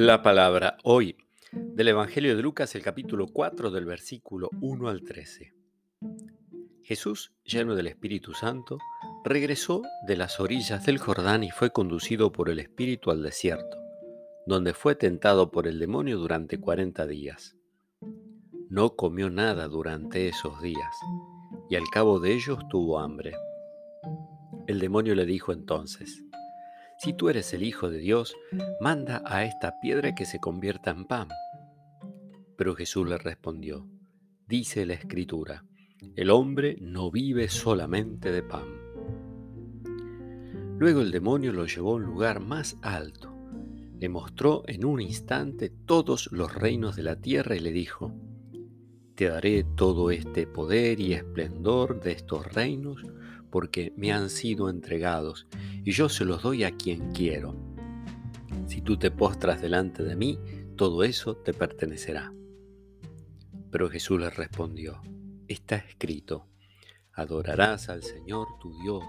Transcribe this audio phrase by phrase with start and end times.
[0.00, 1.16] La palabra hoy
[1.50, 5.52] del Evangelio de Lucas, el capítulo 4 del versículo 1 al 13.
[6.84, 8.78] Jesús, lleno del Espíritu Santo,
[9.24, 13.76] regresó de las orillas del Jordán y fue conducido por el Espíritu al desierto,
[14.46, 17.56] donde fue tentado por el demonio durante 40 días.
[18.68, 20.94] No comió nada durante esos días,
[21.68, 23.34] y al cabo de ellos tuvo hambre.
[24.68, 26.22] El demonio le dijo entonces,
[26.98, 28.34] si tú eres el Hijo de Dios,
[28.80, 31.28] manda a esta piedra que se convierta en pan.
[32.56, 33.86] Pero Jesús le respondió,
[34.48, 35.64] dice la Escritura,
[36.16, 38.66] el hombre no vive solamente de pan.
[40.78, 43.32] Luego el demonio lo llevó a un lugar más alto,
[43.98, 48.12] le mostró en un instante todos los reinos de la tierra y le dijo,
[49.14, 53.02] te daré todo este poder y esplendor de estos reinos
[53.50, 55.46] porque me han sido entregados
[55.88, 57.56] y yo se los doy a quien quiero.
[58.66, 60.38] Si tú te postras delante de mí,
[60.76, 62.30] todo eso te pertenecerá.
[63.70, 65.00] Pero Jesús le respondió,
[65.46, 66.46] está escrito,
[67.14, 69.02] adorarás al Señor tu Dios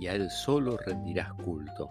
[0.00, 1.90] y a Él solo rendirás culto.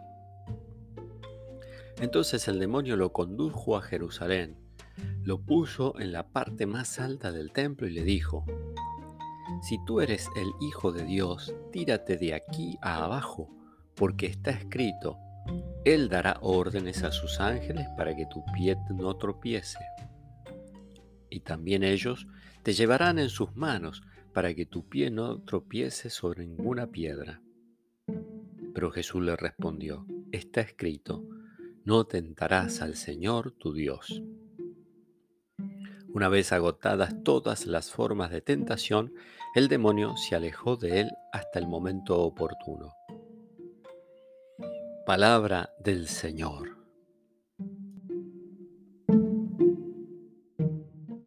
[2.02, 4.58] Entonces el demonio lo condujo a Jerusalén,
[5.22, 8.46] lo puso en la parte más alta del templo y le dijo,
[9.62, 13.48] si tú eres el Hijo de Dios, tírate de aquí a abajo
[13.96, 15.18] porque está escrito,
[15.86, 19.80] Él dará órdenes a sus ángeles para que tu pie no tropiece.
[21.30, 22.28] Y también ellos
[22.64, 27.42] te llevarán en sus manos para que tu pie no tropiece sobre ninguna piedra.
[28.74, 31.24] Pero Jesús le respondió, está escrito,
[31.86, 34.24] no tentarás al Señor tu Dios.
[36.14, 39.14] Una vez agotadas todas las formas de tentación,
[39.56, 42.94] el demonio se alejó de él hasta el momento oportuno.
[45.06, 46.83] Palabra del Señor.